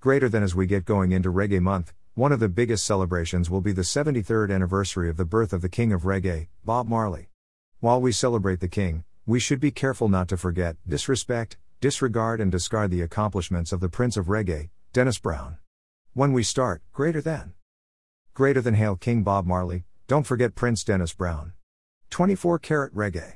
[0.00, 3.60] Greater than as we get going into Reggae Month, one of the biggest celebrations will
[3.60, 7.30] be the 73rd anniversary of the birth of the King of Reggae, Bob Marley.
[7.80, 12.52] While we celebrate the King, we should be careful not to forget, disrespect, disregard, and
[12.52, 15.58] discard the accomplishments of the Prince of Reggae, Dennis Brown.
[16.14, 17.54] When we start, greater than.
[18.34, 21.54] Greater than Hail King Bob Marley, don't forget Prince Dennis Brown.
[22.10, 23.34] 24 Karat Reggae.